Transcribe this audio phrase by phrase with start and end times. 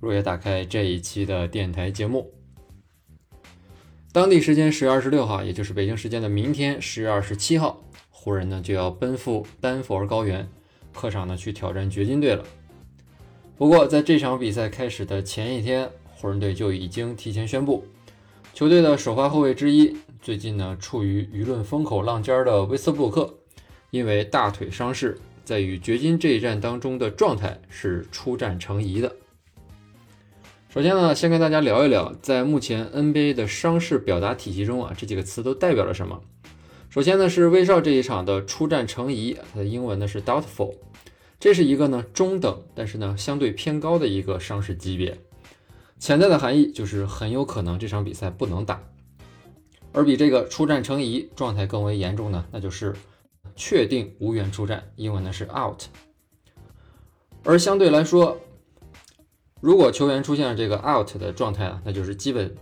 [0.00, 2.32] 入夜打开这一期的电台节目。
[4.12, 10.48] 当地时间十月二十六号，也就是北京时间的明天十月二十七号，湖人呢就要奔赴丹佛高原
[10.92, 12.42] 客场呢去挑战掘金队了。
[13.56, 17.84] 不过在这场比赛开始的前一天，湖人队就已经提前宣布。
[18.54, 23.34] 球队的首发后卫之一，最近呢处于舆论风口浪尖的威斯布鲁克，
[23.90, 29.14] 因为大腿伤势，在与掘金这一战当中的状态是出战成疑的。
[30.72, 36.22] 首先呢，先跟大家聊一聊，在目前 NBA 的伤势表达体系中啊，这几个词都代表了什么？
[36.90, 40.76] 首先呢是威少这一场的出战成疑，它的英文呢是 doubtful，
[41.40, 45.18] 这是一个呢中等，但是呢相对偏高的一个伤势级别。
[45.98, 48.80] 潜在的含义就是很有可能这场比赛不能打，
[49.90, 52.94] 而比这个出战成疑状态更为严重呢，那就是
[53.56, 55.82] 确定无缘出战，英文呢是 out。
[57.42, 58.38] 而相对来说，
[59.60, 62.54] 如果球员出现了这个 out 的状态啊，那就是基本。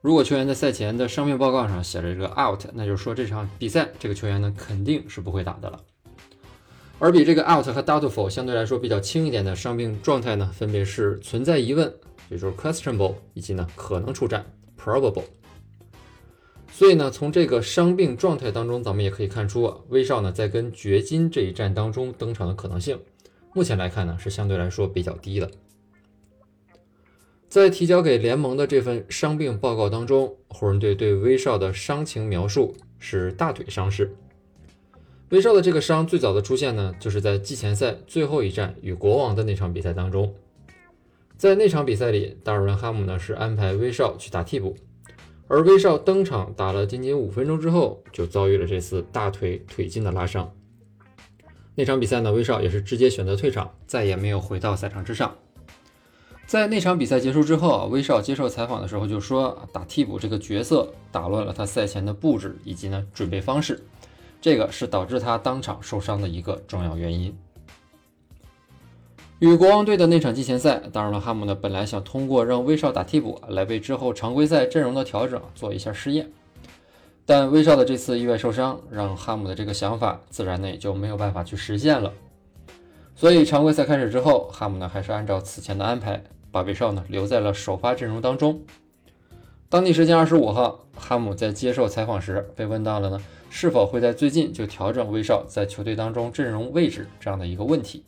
[0.00, 5.80] 如果球员在赛前的伤病报告上写着这个 out，那就是说这场比赛这个球员呢肯定是不会打的了。
[6.98, 11.92] 而比这个 out 和 doubtful 相对来说比较轻一点的伤病状态呢，分别是存在疑问。
[12.30, 14.44] 也就是 questionable，以及呢可能出战
[14.82, 15.24] probable。
[16.72, 22.98] 所以呢，从这个伤病状态当中，咱们也可以看出啊，威少呢在跟掘金这一战当中登场的可能性，
[23.52, 25.50] 目前来看呢是相对来说比较低的。
[27.54, 34.12] 在提交给联盟的这份伤病报告当中，湖人队对威少的伤情描述是大腿伤势。
[35.28, 40.34] 威少的这个伤最早的出现呢，就是在季前赛最后一战与国王的那场比赛当中。
[41.36, 44.74] 在那场比赛里，达尔文·哈姆呢是安排威少去打替补，
[45.46, 50.52] 而威少登场打了仅仅五分钟之后，就遭遇了这次大腿腿筋的拉伤。
[51.76, 55.36] 那场比赛呢，威少也是直接选择退场，再也没有回到赛场之上。
[56.46, 63.82] 在那场比赛结束之后啊，威少接受采访的时候就说，打替补这个角色打乱了他赛前的布置以及呢准备方式，
[64.40, 67.36] 这个是导致他当场受伤的一个重要原因。
[69.40, 76.30] 与国王队的那场季前赛，当然了，哈姆呢本来想通过让威少打替补来为之后常规赛阵容的调整做一下试验，
[77.26, 82.12] 但威少的这次意外受伤，让哈姆的这个想法自然呢也就没有办法去实现了。
[83.16, 86.22] 所以常规赛开始之后，哈姆呢还是按照此前的安排，
[86.54, 88.62] 把威少呢留在了首发阵容当中。
[89.68, 93.20] 当地时间二十五号，哈姆在接受采访时被问到了呢
[93.50, 98.04] 是否会在最近就调整威少在球队当中阵容位置这样的一个问题。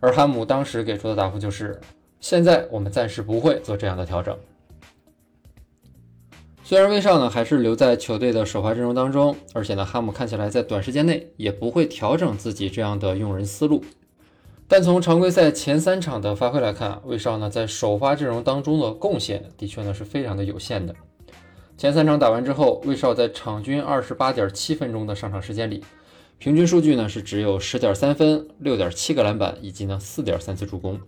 [0.00, 1.78] 而哈姆当时给出的答复就是：
[2.20, 4.34] 现在我们暂时不会做这样的调整。
[6.64, 13.84] 虽然威少呢还是留在球队的首发阵容当中，而且呢哈姆看起来在短时间内也不会调整自己这样的用人思路，
[14.70, 20.94] 但从常规赛前三场的发挥来看，魏少呢在首发阵容当中的贡献的确呢是非常的有限的。
[21.78, 25.82] 前三场打完之后，魏少在场均二十八点七分钟的上场时间里。
[26.36, 31.00] 平均数据呢是只有十点三分、六点七个篮板以及呢四点三次助攻，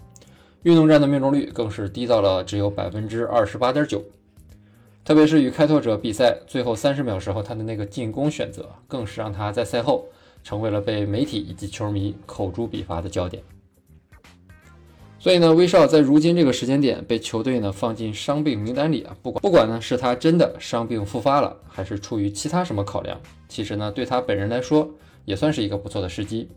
[0.63, 4.03] 运动战的命中率更是低到了只有百分之二十八点九。
[5.05, 10.07] 特别是与开拓者比赛最后三十秒时候，他的那个进攻选择，更是让他在赛后
[10.43, 13.43] 成为了被媒体以及球迷口诛笔伐的焦点。
[15.19, 24.91] 所以呢，威少在如今这个时间点被球队呢放进伤病名单里啊，不管不管呢是他真的伤病复发了，还是出于其他什么考量，其实呢对他本人来说。
[25.27, 26.49] 也算是一个不错的时机，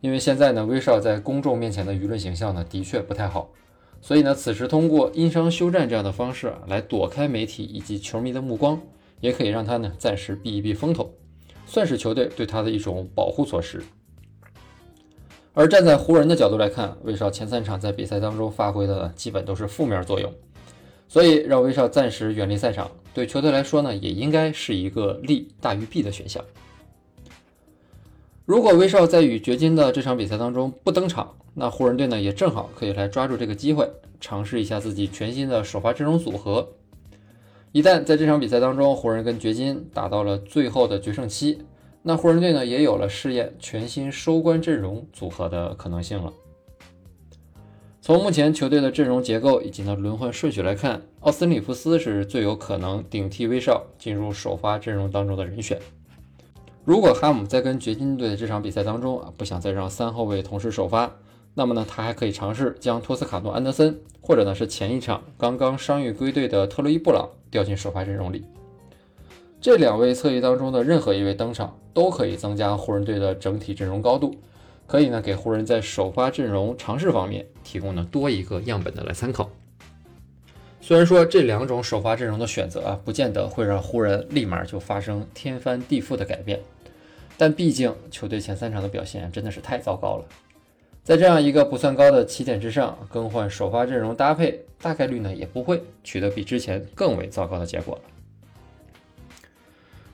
[0.00, 3.50] 因为现在呢，威少在公众面前的舆论形象呢，的确不太好，
[4.00, 8.80] 所以呢，此时通过因伤休战这样的方式啊，来躲开媒体以及球迷的目光，
[9.20, 11.14] 也可以让他呢暂时避一避风头，
[11.66, 13.82] 算是球队对他的一种保护措施。
[15.52, 20.32] 而站在湖人的角度来看，威少前三场在比赛当中发挥的基本都是负面作用，
[21.08, 26.44] 所以让威少暂时远离赛场，对球队来说呢，也应该是一个利大于弊的选项。
[28.44, 33.90] 如果威少在与掘金的这场比赛当中不登场，那湖人队呢也正好可以来抓住这个机会，
[34.20, 36.68] 尝试一下自己全新的首发阵容组合。
[37.76, 41.58] 一旦在这场比赛当中，湖人跟掘金打到了最后的决胜期，
[42.00, 46.32] 那湖人队呢也有了试验全新收官阵容组合的可能性了。
[48.00, 55.78] 从目前球队的阵容结构以及呢轮换顺序来看，奥斯里弗斯是最有可能顶替威少进入首发阵容当中的人选。
[56.82, 61.14] 如果哈姆在跟掘金队的这场比赛当中啊，不想再让三后卫同时首发，
[61.52, 68.44] 那么呢，他还可以尝试将托斯卡诺·安德森，或者呢是前一场刚刚伤愈归队的特洛伊·布朗掉进首发阵容里。
[69.60, 74.34] 这两位侧翼当中的任何一位登场，都可以增加湖人队的整体阵容高度，
[74.86, 79.50] 可以呢给湖人在首发阵容尝试方面提供呢多一个样本的来参考。
[80.80, 86.60] 虽然说这两种首发阵容的选择啊，不见得会让湖人立马就发生天翻地覆的改变。
[87.38, 90.24] 但毕竟球队前三场的表现真的是太糟糕了，
[91.06, 98.02] 在这样一个不算高的起点之上，更换首发阵容搭配，大概率呢也不会取得比之前更为糟糕的结果了。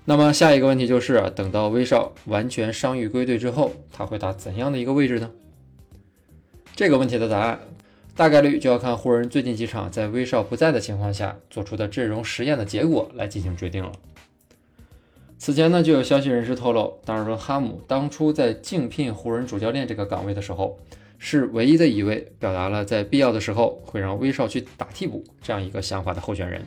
[0.04, 5.30] 那么下一个问题就是，等到威少完全伤愈归队之后，他会打怎样的一个位置呢？
[6.76, 7.60] 这个问题的答案，
[8.14, 13.90] 大概率就要看湖人最近几场在威少不在的情况下做出的阵容实验的结果来进行决定了。
[15.42, 20.78] 此前呢，就有消息人士透露，达尔文·哈姆当初在竞聘湖人主教练这个岗位的时候，
[21.18, 26.64] 是唯一的一位表达了在必要的时候会让威少去打替补这样一个想法的候选人。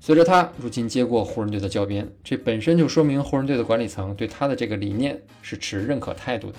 [0.00, 6.56] 随着他如今接过湖人队的教鞭，这本身就说明湖人队的管理层对他的这个理念是持认可态度的。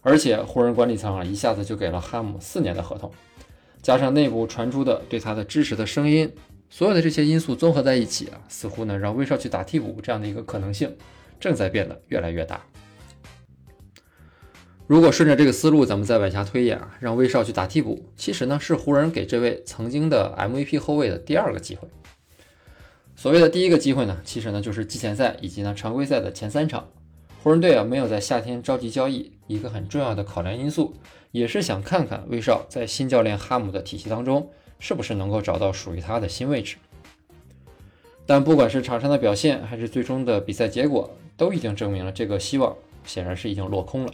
[0.00, 3.12] 而且湖人管理层啊，一下子就给了哈姆四年的合同，
[3.82, 6.32] 加上内部传出的对他的支持的声音。
[6.72, 10.96] 所有的这些因素综合在一起啊，似乎呢让威少去打替补这样的一个可能性
[11.40, 12.64] 正在变得越来越大。
[14.86, 21.88] 如果顺着这个思路，咱们再往下推演啊，让威少去打替补，其实呢是湖人给这位曾经的 MVP 后卫的第二个机会。
[23.14, 26.88] 所谓的第一个机会呢，其实呢就是季前赛以及呢常规赛的前三场，
[27.42, 30.94] 湖人队啊没有在夏天着急交易，一个很重要的考量因素，
[31.32, 34.50] 也是想看看威少在新教练哈姆的体系当中。
[34.80, 36.76] 是不是能够找到属于他的新位置？
[38.26, 42.74] 但不管是场上的表现，还是最终的比赛结果，都已经证明了这个希望
[43.04, 44.12] 显然是已经落空了。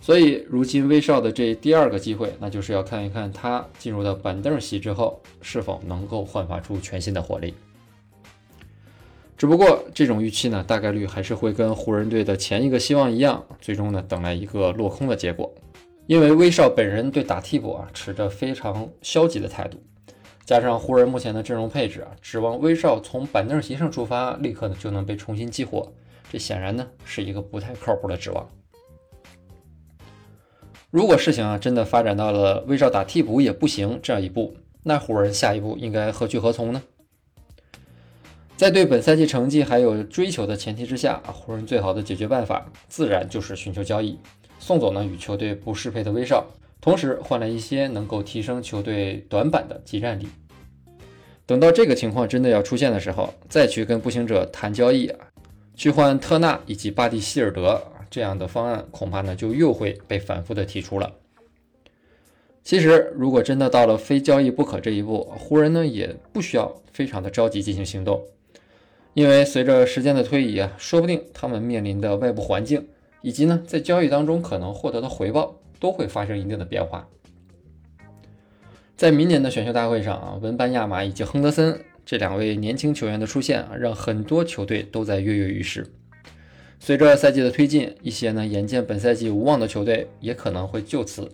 [0.00, 7.52] 所以，如今威少的这第二个机会，那就是要看一看他进入到板凳席之后，是否能够焕发出全新的活力。
[9.36, 15.50] 只不过，这种预期呢，大概率还是会跟湖人队的前一个希望一样，最终呢，等来一个落空的结果。
[16.10, 19.80] 因为威少本人对打替补啊持着非常消极的态度，
[20.44, 25.92] 加上湖人目前的阵容配置啊，指望威少从板凳席上出发，立刻呢就能被重新激活，
[26.28, 28.50] 这显然呢是一个不太靠谱的指望。
[30.90, 36.82] 如果事情啊真的发展到了威少打替补也不行这样一步，那湖人下一步应该何去何从呢？
[38.56, 44.18] 在对本赛季成绩还有追求的前提之下，湖人最好的解决办法自然就是寻求交易。
[44.60, 46.46] 送走呢与球队不适配的威少，
[46.80, 50.28] 同时换来一些能够提升球队短板的集战力。
[51.46, 55.18] 等到这个情况真的要出现的时候，再去跟步行者谈交易啊，
[55.74, 61.12] 去换特纳以及巴蒂希尔德这样的方案，恐怕呢就又会被反复的提出了。
[62.62, 68.22] 其实，如果真的到了非交易不可这一步，湖人呢也不需要非常的着急进行行动，
[69.14, 72.86] 因为随着时间的推移啊，说不定他们面临的外部环境。
[73.22, 77.08] 以及呢，在交易当中可能获得的回报都会发生一定的变化。
[78.96, 85.86] 在明年的选秀大会上啊，文班亚马以及亨德森这两位年轻球员的出现啊，让很多球队都在跃跃欲试。
[86.78, 91.30] 随着赛季的推进，一些呢眼见本赛季无望的球队也可能会就此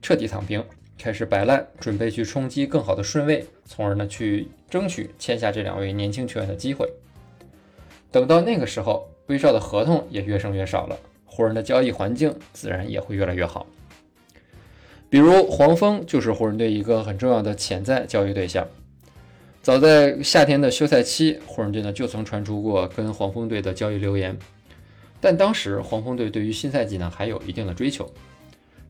[0.00, 0.64] 彻底躺平，
[0.98, 6.90] 开始摆烂，准备去冲击更好的顺位，从而呢去争取签下这两位年轻球员的机会。
[8.10, 10.98] 等到那个时候，威少的合同也越剩越少了。
[11.36, 13.66] 湖人的交易环境自然也会越来越好。
[15.10, 18.66] 比如黄蜂就是湖人队一个很重要的潜在交易对象。
[19.60, 24.38] 早在夏天的休赛期，湖人队呢就曾传出过跟黄蜂队的交易流言，
[25.20, 28.10] 但当时黄蜂队对于新赛季呢还有一定的追求。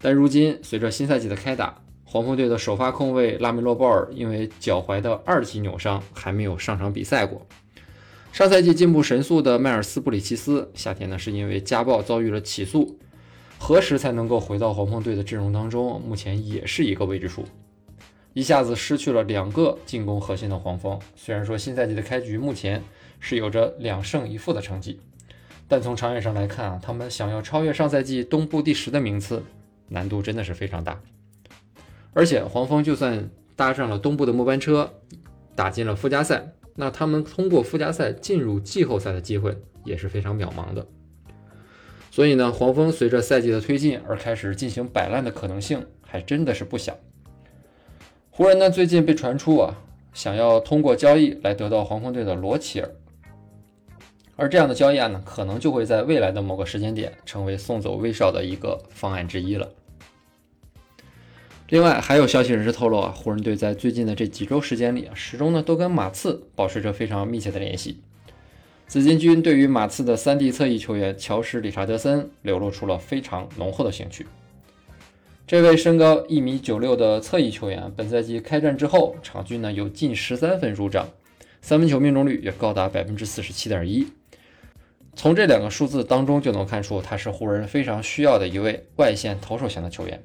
[0.01, 7.45] 但如今随着新赛季的开打，黄蜂队的首发控卫拉梅洛·鲍尔因为脚踝的二级扭伤还没有上场比赛过。
[8.37, 12.99] 上赛季进步神速的迈尔斯·布里奇斯，夏天呢是因为家暴遭遇了起诉，
[13.57, 15.99] 何时才能够回到黄蜂队的阵容当中？
[16.03, 17.47] 目前也是一个未知数。
[18.35, 22.83] 一下子失去了两个进攻核心的黄蜂，虽然说新赛季的开局目前
[23.21, 25.01] 是有着两胜一负的成绩，
[25.67, 29.43] 但从长远上来看啊，他们想要超越上赛季东部第十的名次，
[29.89, 31.01] 难度真的是非常大。
[32.13, 34.93] 而且黄蜂就算搭上了东部的末班车，
[35.55, 36.53] 打进了附加赛。
[36.77, 40.87] 那他们通过附加赛进入季后赛的机会也是非常渺茫的，
[42.11, 46.97] 所以呢，黄蜂随着赛季的推进而开始进行摆烂的可能性还真的是不小。
[48.31, 49.75] 湖人呢最近被传出啊，
[50.13, 52.91] 想要通过交易来得到黄蜂队的罗齐尔，
[54.37, 59.67] 而这样的交易案呢，可能就会在未来的某个时间点成为送走威少的一个方案之一了。
[61.69, 68.01] 另外，还有消息人士透露啊，湖人队在最近的这几周时间里啊，始终呢都跟马刺保持着非常密切的联系。
[68.87, 74.29] 紫金军对于马刺的三 D 侧翼球员乔什·理查德森流露出了非常浓厚的兴趣。
[75.45, 81.09] 这位身高一米九六的侧翼球员，本赛季开战之后，场均呢有近十三分入账，
[81.61, 84.07] 三分球命中率也高达百分之四十七点一。
[85.17, 90.23] 从这两个数字当中就能看出，他是湖人非常需要的一位外线投手型的球员。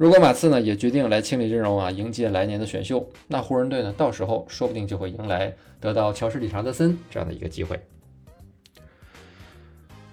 [0.00, 7.78] 如果马刺呢也决定来清理阵容啊，迎接来年的选秀，那湖人队呢到时候说不定就会迎来得到乔什·理查德森这样的一个机会。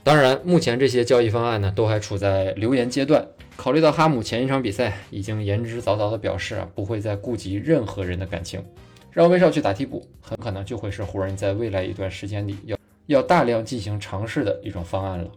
[0.03, 3.25] 当然，目前这些交易方案呢都还处在流言阶段。
[3.56, 8.62] 考虑到哈姆前一场比赛已经言之凿凿的表示啊，不会再顾及任何人的感情，
[9.10, 15.32] 让威少去打替补，很可能就会是湖人在未来一段时间里要要大量进行尝试的一种方案了。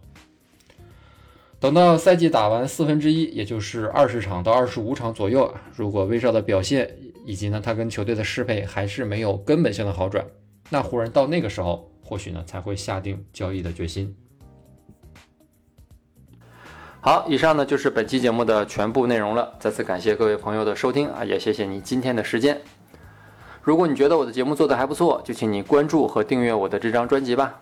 [1.61, 10.25] 等到赛季打完四分之一，也就是二十场到二十五场左右啊，如果威少的表现以及呢他跟球队的适配还是没有根本性的好转，
[10.71, 14.15] 那湖人到那个时候或许呢才会下定交易的决心。
[16.99, 19.53] 好，以上呢就是本期节目的全部内容了。
[19.59, 22.59] 再次感谢各位朋友的收听啊，也谢谢你今天的时间。
[23.61, 27.61] 如果你觉得我的节目做得还不错，就请你关注和订阅我的这张专辑吧。